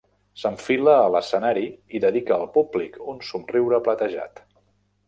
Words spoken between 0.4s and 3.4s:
S'enfila a l'escenari i dedica al públic un